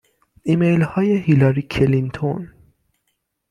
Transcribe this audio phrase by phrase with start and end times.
[0.43, 2.53] ایمیل های هیلاری کلینتون